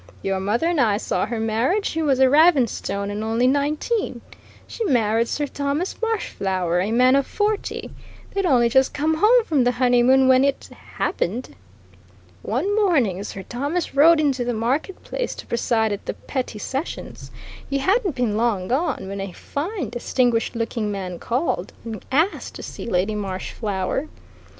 [0.23, 4.21] Your mother and I saw her married she was a Ravenstone, and only nineteen.
[4.65, 7.91] She married Sir Thomas Marshflower, a man of forty.
[8.33, 11.53] They'd only just come home from the honeymoon when it happened.
[12.41, 17.29] One morning Sir Thomas rode into the market town to preside at the petty sessions
[17.69, 22.63] he hadn't been long gone when a fine, distinguished looking man called, and asked to
[22.63, 24.07] see Lady Marshflower.